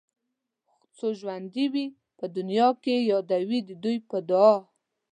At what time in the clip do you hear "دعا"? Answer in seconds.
4.29-4.55